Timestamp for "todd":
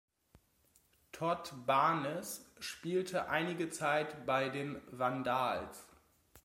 1.11-1.53